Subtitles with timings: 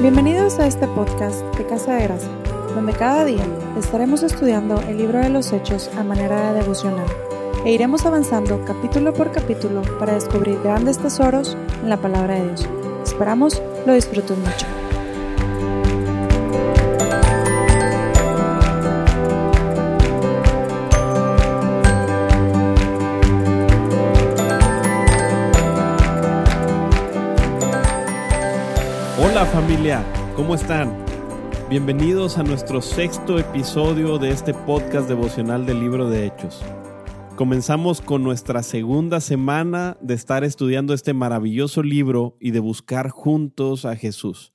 [0.00, 2.30] Bienvenidos a este podcast de Casa de Gracia,
[2.74, 3.46] donde cada día
[3.78, 7.06] estaremos estudiando el libro de los Hechos a manera de devocional
[7.66, 12.66] e iremos avanzando capítulo por capítulo para descubrir grandes tesoros en la palabra de Dios.
[13.04, 14.79] Esperamos lo disfruten mucho.
[29.46, 30.04] Familia,
[30.36, 30.94] ¿cómo están?
[31.70, 36.62] Bienvenidos a nuestro sexto episodio de este podcast devocional del libro de Hechos.
[37.36, 43.86] Comenzamos con nuestra segunda semana de estar estudiando este maravilloso libro y de buscar juntos
[43.86, 44.52] a Jesús.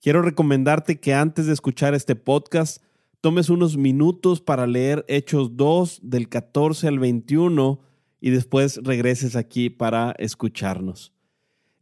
[0.00, 2.82] Quiero recomendarte que antes de escuchar este podcast
[3.20, 7.78] tomes unos minutos para leer Hechos 2 del 14 al 21
[8.22, 11.12] y después regreses aquí para escucharnos.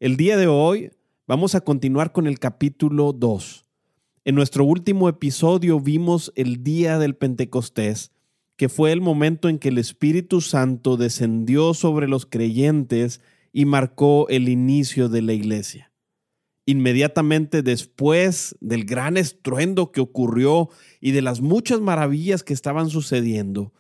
[0.01, 0.91] El día de hoy
[1.29, 3.65] Vamos a continuar con el capítulo 2.
[4.25, 8.11] En nuestro último episodio vimos el día del Pentecostés,
[8.57, 13.21] que fue el momento en que el Espíritu Santo descendió sobre los creyentes
[13.53, 15.93] y marcó el inicio de la iglesia.
[16.67, 23.73] Inmediatamente después del gran estruendo que ocurrió y de las muchas maravillas que estaban sucediendo,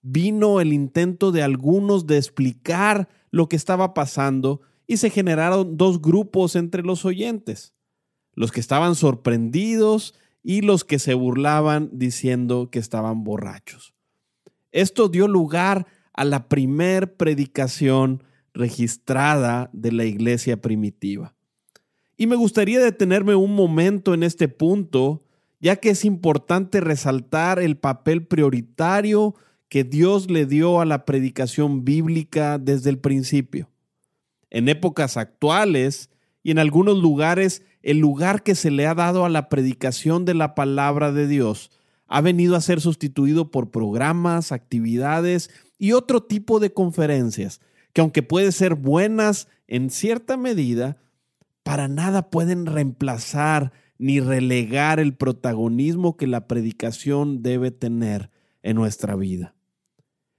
[0.00, 6.00] vino el intento de algunos de explicar lo que estaba pasando y se generaron dos
[6.00, 7.74] grupos entre los oyentes,
[8.34, 13.94] los que estaban sorprendidos y los que se burlaban diciendo que estaban borrachos.
[14.70, 18.22] Esto dio lugar a la primer predicación
[18.54, 21.34] registrada de la iglesia primitiva.
[22.16, 25.24] Y me gustaría detenerme un momento en este punto,
[25.60, 29.34] ya que es importante resaltar el papel prioritario
[29.68, 33.68] que Dios le dio a la predicación bíblica desde el principio
[34.56, 36.08] en épocas actuales
[36.42, 40.32] y en algunos lugares el lugar que se le ha dado a la predicación de
[40.32, 41.70] la palabra de Dios
[42.06, 47.60] ha venido a ser sustituido por programas, actividades y otro tipo de conferencias
[47.92, 50.96] que aunque pueden ser buenas en cierta medida,
[51.62, 58.30] para nada pueden reemplazar ni relegar el protagonismo que la predicación debe tener
[58.62, 59.55] en nuestra vida.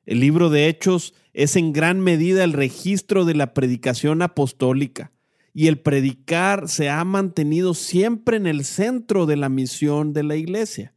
[0.07, 5.12] El libro de Hechos es en gran medida el registro de la predicación apostólica
[5.53, 10.38] y el predicar se ha mantenido siempre en el centro de la misión de la
[10.38, 10.94] iglesia.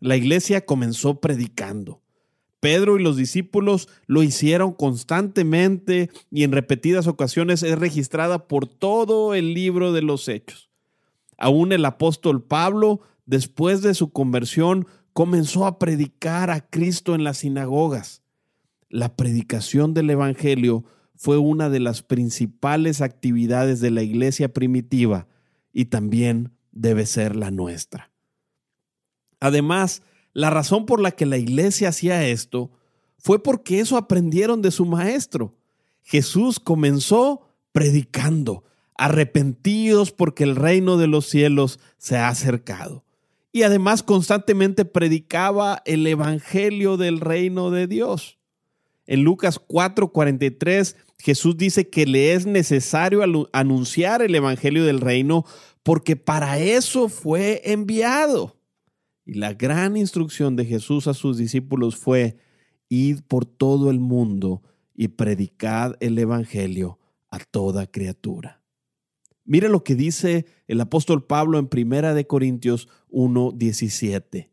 [0.00, 2.02] La iglesia comenzó predicando.
[2.58, 9.34] Pedro y los discípulos lo hicieron constantemente y en repetidas ocasiones es registrada por todo
[9.34, 10.68] el libro de los hechos.
[11.38, 17.38] Aún el apóstol Pablo, después de su conversión, comenzó a predicar a Cristo en las
[17.38, 18.21] sinagogas
[18.92, 20.84] la predicación del Evangelio
[21.16, 25.26] fue una de las principales actividades de la iglesia primitiva
[25.72, 28.10] y también debe ser la nuestra.
[29.40, 30.02] Además,
[30.34, 32.70] la razón por la que la iglesia hacía esto
[33.16, 35.56] fue porque eso aprendieron de su maestro.
[36.02, 38.62] Jesús comenzó predicando,
[38.94, 43.06] arrepentidos porque el reino de los cielos se ha acercado.
[43.52, 48.38] Y además constantemente predicaba el evangelio del reino de Dios.
[49.06, 55.44] En Lucas 4:43 Jesús dice que le es necesario anunciar el Evangelio del Reino
[55.82, 58.56] porque para eso fue enviado.
[59.24, 62.38] Y la gran instrucción de Jesús a sus discípulos fue,
[62.88, 64.62] id por todo el mundo
[64.94, 66.98] y predicad el Evangelio
[67.30, 68.60] a toda criatura.
[69.44, 74.50] Mire lo que dice el apóstol Pablo en Primera de Corintios 1:17.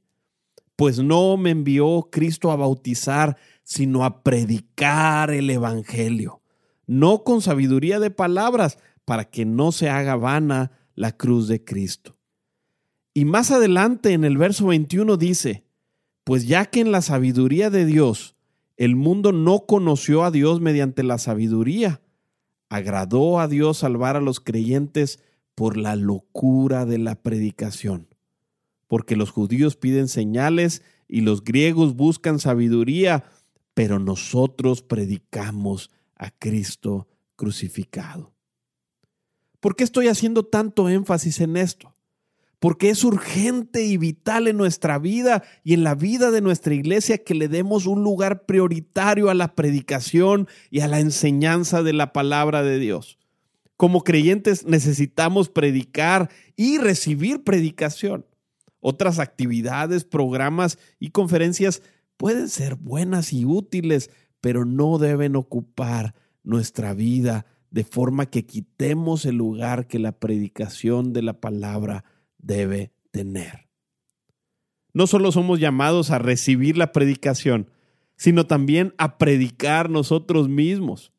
[0.75, 3.37] Pues no me envió Cristo a bautizar,
[3.69, 6.41] sino a predicar el Evangelio,
[6.87, 12.17] no con sabiduría de palabras, para que no se haga vana la cruz de Cristo.
[13.13, 15.65] Y más adelante en el verso 21 dice,
[16.23, 18.35] pues ya que en la sabiduría de Dios
[18.75, 22.01] el mundo no conoció a Dios mediante la sabiduría,
[22.69, 25.19] agradó a Dios salvar a los creyentes
[25.53, 28.07] por la locura de la predicación.
[28.87, 33.25] Porque los judíos piden señales y los griegos buscan sabiduría,
[33.79, 38.33] pero nosotros predicamos a Cristo crucificado.
[39.61, 41.95] ¿Por qué estoy haciendo tanto énfasis en esto?
[42.59, 47.19] Porque es urgente y vital en nuestra vida y en la vida de nuestra iglesia
[47.19, 52.11] que le demos un lugar prioritario a la predicación y a la enseñanza de la
[52.11, 53.17] palabra de Dios.
[53.77, 58.25] Como creyentes necesitamos predicar y recibir predicación.
[58.81, 61.81] Otras actividades, programas y conferencias
[62.19, 64.11] pueden ser buenas y útiles,
[64.41, 71.13] pero no deben ocupar nuestra vida de forma que quitemos el lugar que la predicación
[71.13, 72.03] de la palabra
[72.37, 73.69] debe tener.
[74.93, 77.69] No solo somos llamados a recibir la predicación,
[78.17, 81.13] sino también a predicar nosotros mismos.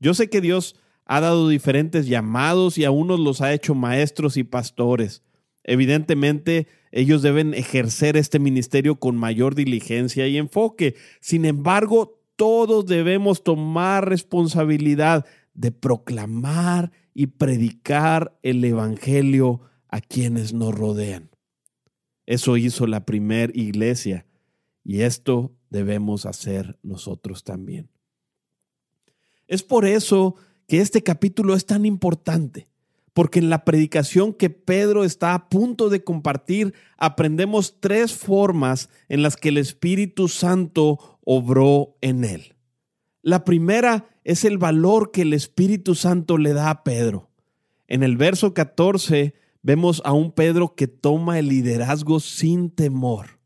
[0.00, 0.74] Yo sé que Dios
[1.04, 5.22] ha dado diferentes llamados y a unos los ha hecho maestros y pastores.
[5.62, 10.96] Evidentemente, ellos deben ejercer este ministerio con mayor diligencia y enfoque.
[11.20, 20.74] Sin embargo, todos debemos tomar responsabilidad de proclamar y predicar el Evangelio a quienes nos
[20.74, 21.30] rodean.
[22.26, 24.26] Eso hizo la primera iglesia
[24.84, 27.90] y esto debemos hacer nosotros también.
[29.46, 30.36] Es por eso
[30.66, 32.69] que este capítulo es tan importante,
[33.12, 39.22] porque en la predicación que Pedro está a punto de compartir aprendemos tres formas en
[39.22, 42.54] las que el Espíritu Santo obró en él.
[43.22, 47.30] La primera es el valor que el Espíritu Santo le da a Pedro.
[47.88, 53.40] En el verso 14 vemos a un Pedro que toma el liderazgo sin temor.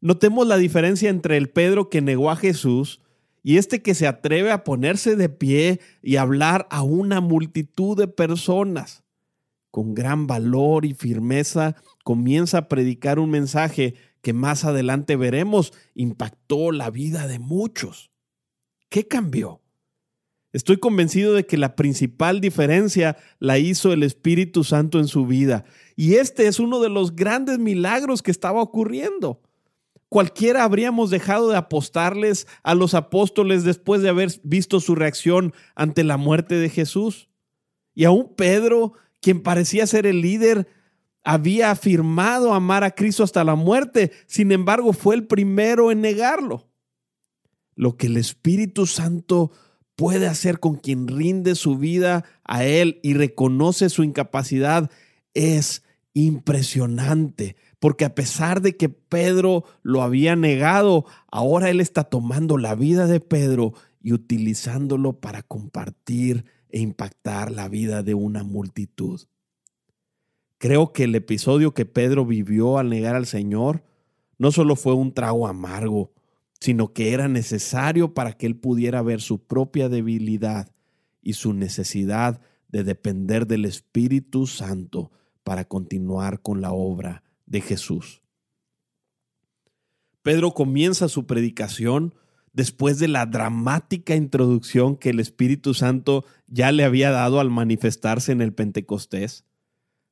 [0.00, 3.00] Notemos la diferencia entre el Pedro que negó a Jesús
[3.42, 8.08] y este que se atreve a ponerse de pie y hablar a una multitud de
[8.08, 9.04] personas.
[9.70, 16.72] Con gran valor y firmeza comienza a predicar un mensaje que más adelante veremos impactó
[16.72, 18.10] la vida de muchos.
[18.88, 19.62] ¿Qué cambió?
[20.52, 25.64] Estoy convencido de que la principal diferencia la hizo el Espíritu Santo en su vida.
[25.94, 29.42] Y este es uno de los grandes milagros que estaba ocurriendo.
[30.08, 36.02] Cualquiera habríamos dejado de apostarles a los apóstoles después de haber visto su reacción ante
[36.02, 37.28] la muerte de Jesús.
[37.94, 40.66] Y aún Pedro, quien parecía ser el líder,
[41.24, 46.70] había afirmado amar a Cristo hasta la muerte, sin embargo fue el primero en negarlo.
[47.74, 49.52] Lo que el Espíritu Santo
[49.94, 54.90] puede hacer con quien rinde su vida a Él y reconoce su incapacidad
[55.34, 55.82] es
[56.14, 62.74] impresionante, porque a pesar de que Pedro lo había negado, ahora Él está tomando la
[62.74, 69.20] vida de Pedro y utilizándolo para compartir e impactar la vida de una multitud.
[70.58, 73.84] Creo que el episodio que Pedro vivió al negar al Señor
[74.38, 76.12] no solo fue un trago amargo,
[76.60, 80.72] sino que era necesario para que él pudiera ver su propia debilidad
[81.22, 85.12] y su necesidad de depender del Espíritu Santo
[85.44, 88.22] para continuar con la obra de Jesús.
[90.22, 92.14] Pedro comienza su predicación
[92.52, 98.32] después de la dramática introducción que el Espíritu Santo ya le había dado al manifestarse
[98.32, 99.44] en el Pentecostés.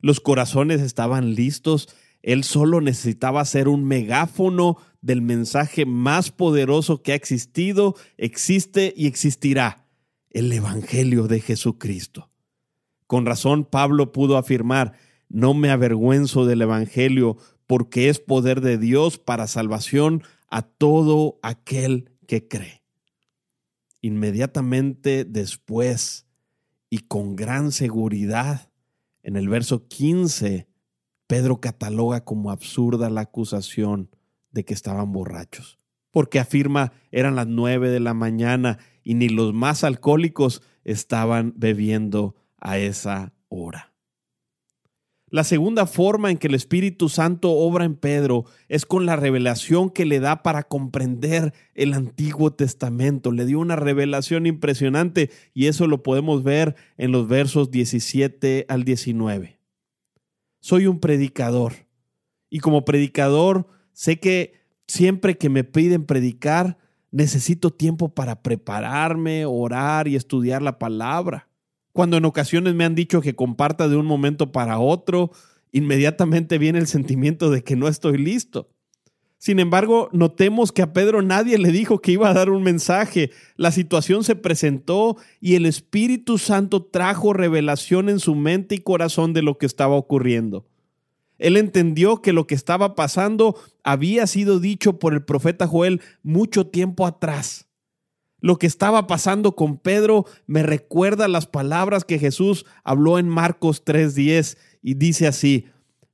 [0.00, 1.88] Los corazones estaban listos
[2.26, 9.06] él solo necesitaba ser un megáfono del mensaje más poderoso que ha existido, existe y
[9.06, 9.86] existirá,
[10.30, 12.28] el Evangelio de Jesucristo.
[13.06, 14.94] Con razón Pablo pudo afirmar,
[15.28, 17.36] no me avergüenzo del Evangelio
[17.66, 22.82] porque es poder de Dios para salvación a todo aquel que cree.
[24.00, 26.26] Inmediatamente después
[26.90, 28.70] y con gran seguridad,
[29.22, 30.68] en el verso 15,
[31.26, 34.10] Pedro cataloga como absurda la acusación
[34.52, 35.78] de que estaban borrachos,
[36.12, 42.36] porque afirma eran las nueve de la mañana y ni los más alcohólicos estaban bebiendo
[42.58, 43.95] a esa hora.
[45.36, 49.90] La segunda forma en que el Espíritu Santo obra en Pedro es con la revelación
[49.90, 53.30] que le da para comprender el Antiguo Testamento.
[53.30, 58.84] Le dio una revelación impresionante y eso lo podemos ver en los versos 17 al
[58.84, 59.56] 19
[60.66, 61.74] soy un predicador.
[62.50, 64.54] Y como predicador, sé que
[64.88, 66.76] siempre que me piden predicar,
[67.12, 71.48] necesito tiempo para prepararme, orar y estudiar la palabra.
[71.96, 75.30] Cuando en ocasiones me han dicho que comparta de un momento para otro,
[75.72, 78.68] inmediatamente viene el sentimiento de que no estoy listo.
[79.38, 83.30] Sin embargo, notemos que a Pedro nadie le dijo que iba a dar un mensaje.
[83.56, 89.32] La situación se presentó y el Espíritu Santo trajo revelación en su mente y corazón
[89.32, 90.66] de lo que estaba ocurriendo.
[91.38, 96.66] Él entendió que lo que estaba pasando había sido dicho por el profeta Joel mucho
[96.66, 97.65] tiempo atrás.
[98.40, 103.84] Lo que estaba pasando con Pedro me recuerda las palabras que Jesús habló en Marcos
[103.84, 105.66] 3:10 y dice así,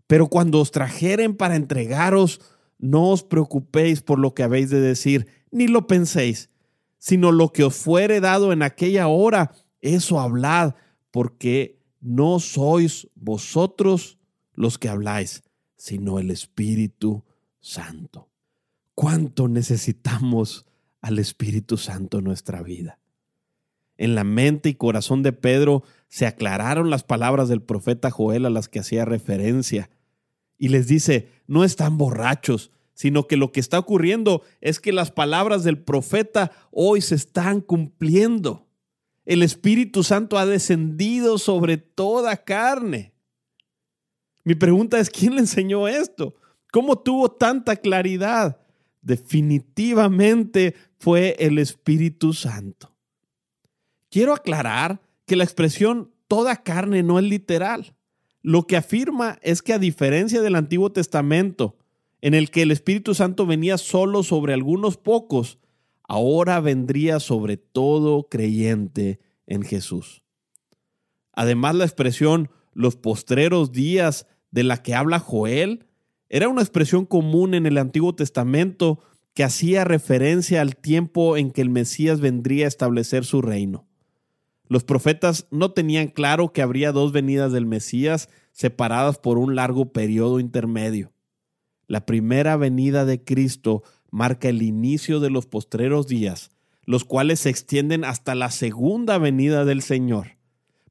[0.07, 2.41] pero cuando os trajeren para entregaros,
[2.79, 6.51] no os preocupéis por lo que habéis de decir, ni lo penséis,
[6.99, 10.75] sino lo que os fuere dado en aquella hora, eso hablad,
[11.11, 14.19] porque no sois vosotros
[14.55, 15.43] los que habláis,
[15.77, 17.25] sino el Espíritu
[17.61, 18.29] Santo.
[18.95, 20.67] ¿Cuánto necesitamos
[21.03, 22.99] al Espíritu Santo en nuestra vida?
[24.03, 28.51] en la mente y corazón de Pedro se aclararon las palabras del profeta Joel a
[28.51, 29.91] las que hacía referencia.
[30.59, 35.13] Y les dice, no están borrachos, sino que lo que está ocurriendo es que las
[35.13, 38.67] palabras del profeta hoy se están cumpliendo.
[39.25, 43.15] El Espíritu Santo ha descendido sobre toda carne.
[44.43, 46.35] Mi pregunta es, ¿quién le enseñó esto?
[46.73, 48.59] ¿Cómo tuvo tanta claridad?
[49.03, 52.95] Definitivamente fue el Espíritu Santo.
[54.11, 57.95] Quiero aclarar que la expresión toda carne no es literal.
[58.43, 61.77] Lo que afirma es que a diferencia del Antiguo Testamento,
[62.21, 65.59] en el que el Espíritu Santo venía solo sobre algunos pocos,
[66.05, 70.23] ahora vendría sobre todo creyente en Jesús.
[71.33, 75.87] Además, la expresión los postreros días de la que habla Joel
[76.33, 78.99] era una expresión común en el Antiguo Testamento
[79.35, 83.87] que hacía referencia al tiempo en que el Mesías vendría a establecer su reino.
[84.67, 89.93] Los profetas no tenían claro que habría dos venidas del Mesías separadas por un largo
[89.93, 91.13] periodo intermedio.
[91.87, 96.51] La primera venida de Cristo marca el inicio de los postreros días,
[96.87, 100.39] los cuales se extienden hasta la segunda venida del Señor.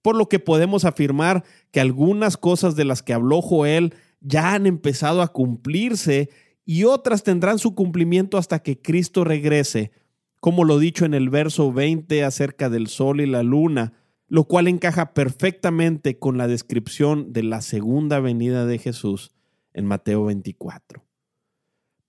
[0.03, 4.65] Por lo que podemos afirmar que algunas cosas de las que habló Joel ya han
[4.65, 6.29] empezado a cumplirse
[6.63, 9.91] y otras tendrán su cumplimiento hasta que Cristo regrese,
[10.39, 13.93] como lo dicho en el verso 20 acerca del sol y la luna,
[14.27, 19.33] lo cual encaja perfectamente con la descripción de la segunda venida de Jesús
[19.73, 21.03] en Mateo 24.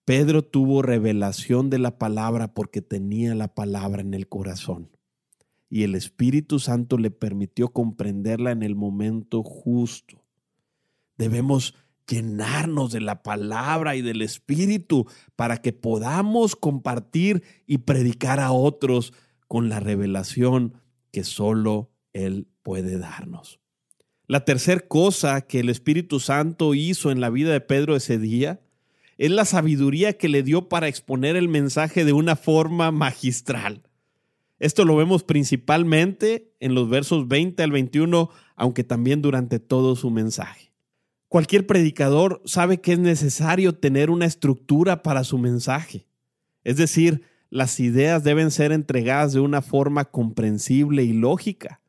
[0.05, 4.91] Pedro tuvo revelación de la palabra porque tenía la palabra en el corazón
[5.73, 10.23] y el Espíritu Santo le permitió comprenderla en el momento justo.
[11.17, 11.75] Debemos
[12.07, 15.07] llenarnos de la palabra y del Espíritu
[15.37, 19.13] para que podamos compartir y predicar a otros
[19.49, 20.75] con la revelación
[21.11, 23.61] que solo Él puede darnos.
[24.27, 28.61] La tercera cosa que el Espíritu Santo hizo en la vida de Pedro ese día
[29.19, 33.83] es la sabiduría que le dio para exponer el mensaje de una forma magistral.
[34.59, 40.11] Esto lo vemos principalmente en los versos 20 al 21, aunque también durante todo su
[40.11, 40.72] mensaje.
[41.33, 46.07] Cualquier predicador sabe que es necesario tener una estructura para su mensaje.
[46.63, 51.81] Es decir, las ideas deben ser entregadas de una forma comprensible y lógica.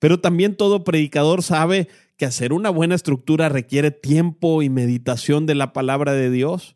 [0.00, 1.86] Pero también todo predicador sabe
[2.16, 6.74] que hacer una buena estructura requiere tiempo y meditación de la palabra de Dios.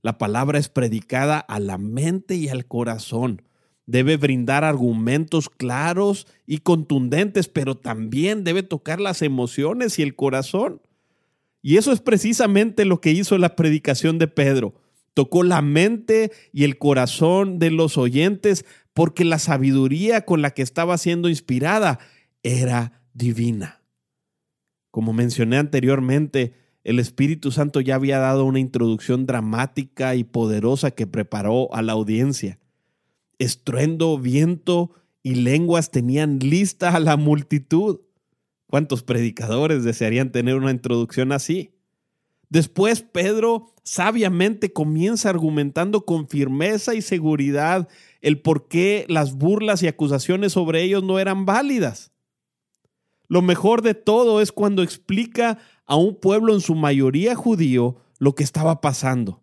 [0.00, 3.42] La palabra es predicada a la mente y al corazón.
[3.84, 10.80] Debe brindar argumentos claros y contundentes, pero también debe tocar las emociones y el corazón.
[11.66, 14.74] Y eso es precisamente lo que hizo la predicación de Pedro.
[15.14, 20.60] Tocó la mente y el corazón de los oyentes porque la sabiduría con la que
[20.60, 22.00] estaba siendo inspirada
[22.42, 23.80] era divina.
[24.90, 26.52] Como mencioné anteriormente,
[26.84, 31.94] el Espíritu Santo ya había dado una introducción dramática y poderosa que preparó a la
[31.94, 32.58] audiencia.
[33.38, 34.90] Estruendo, viento
[35.22, 38.00] y lenguas tenían lista a la multitud.
[38.74, 41.76] ¿Cuántos predicadores desearían tener una introducción así?
[42.48, 47.88] Después Pedro sabiamente comienza argumentando con firmeza y seguridad
[48.20, 52.10] el por qué las burlas y acusaciones sobre ellos no eran válidas.
[53.28, 58.34] Lo mejor de todo es cuando explica a un pueblo en su mayoría judío lo
[58.34, 59.40] que estaba pasando.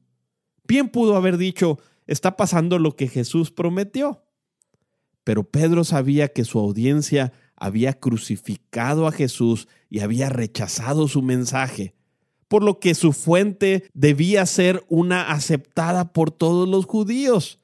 [0.67, 4.25] Bien pudo haber dicho, está pasando lo que Jesús prometió.
[5.23, 11.93] Pero Pedro sabía que su audiencia había crucificado a Jesús y había rechazado su mensaje,
[12.47, 17.59] por lo que su fuente debía ser una aceptada por todos los judíos.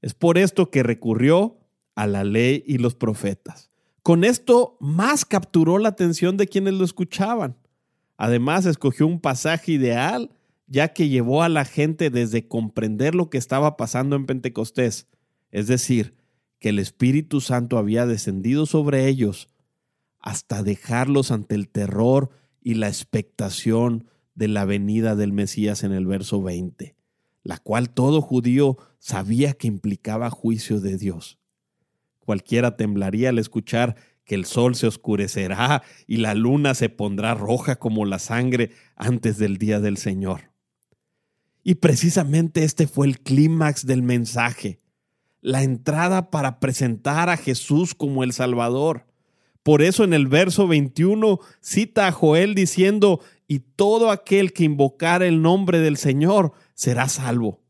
[0.00, 1.58] Es por esto que recurrió
[1.94, 3.70] a la ley y los profetas.
[4.02, 7.54] Con esto más capturó la atención de quienes lo escuchaban.
[8.16, 10.30] Además, escogió un pasaje ideal,
[10.66, 15.08] ya que llevó a la gente desde comprender lo que estaba pasando en Pentecostés,
[15.50, 16.14] es decir,
[16.62, 19.48] que el Espíritu Santo había descendido sobre ellos
[20.20, 22.30] hasta dejarlos ante el terror
[22.62, 26.94] y la expectación de la venida del Mesías en el verso 20,
[27.42, 31.40] la cual todo judío sabía que implicaba juicio de Dios.
[32.20, 37.80] Cualquiera temblaría al escuchar que el sol se oscurecerá y la luna se pondrá roja
[37.80, 40.52] como la sangre antes del día del Señor.
[41.64, 44.81] Y precisamente este fue el clímax del mensaje
[45.42, 49.04] la entrada para presentar a Jesús como el Salvador.
[49.62, 55.22] Por eso en el verso 21 cita a Joel diciendo, y todo aquel que invocar
[55.22, 57.60] el nombre del Señor será salvo.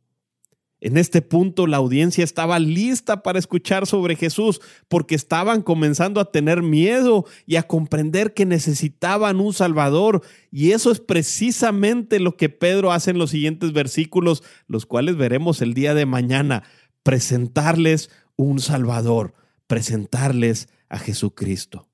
[0.85, 6.33] En este punto la audiencia estaba lista para escuchar sobre Jesús porque estaban comenzando a
[6.33, 10.23] tener miedo y a comprender que necesitaban un Salvador.
[10.51, 15.63] Y eso es precisamente lo que Pedro hace en los siguientes versículos, los cuales veremos
[15.63, 16.65] el día de mañana.
[17.03, 19.35] Presentarles un Salvador,
[19.67, 21.89] presentarles a Jesucristo.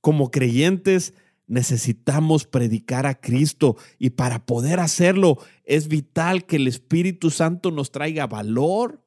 [0.00, 1.14] Como creyentes
[1.46, 7.92] necesitamos predicar a Cristo y para poder hacerlo es vital que el Espíritu Santo nos
[7.92, 9.02] traiga valor,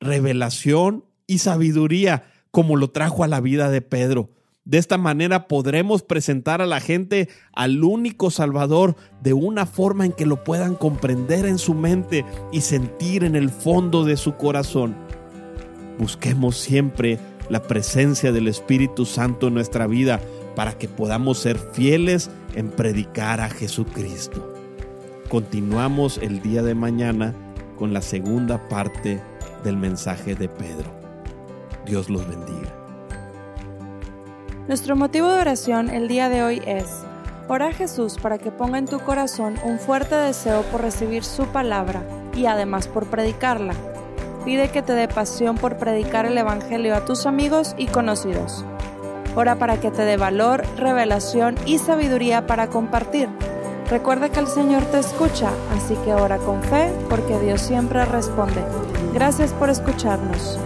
[0.00, 4.30] revelación y sabiduría como lo trajo a la vida de Pedro.
[4.66, 10.10] De esta manera podremos presentar a la gente al único Salvador de una forma en
[10.10, 14.96] que lo puedan comprender en su mente y sentir en el fondo de su corazón.
[16.00, 20.20] Busquemos siempre la presencia del Espíritu Santo en nuestra vida
[20.56, 24.52] para que podamos ser fieles en predicar a Jesucristo.
[25.28, 27.34] Continuamos el día de mañana
[27.78, 29.22] con la segunda parte
[29.62, 30.92] del mensaje de Pedro.
[31.86, 32.75] Dios los bendiga.
[34.68, 37.04] Nuestro motivo de oración el día de hoy es,
[37.46, 41.46] ora a Jesús para que ponga en tu corazón un fuerte deseo por recibir su
[41.46, 42.02] palabra
[42.34, 43.74] y además por predicarla.
[44.44, 48.64] Pide que te dé pasión por predicar el Evangelio a tus amigos y conocidos.
[49.36, 53.28] Ora para que te dé valor, revelación y sabiduría para compartir.
[53.88, 58.64] Recuerda que el Señor te escucha, así que ora con fe porque Dios siempre responde.
[59.14, 60.58] Gracias por escucharnos.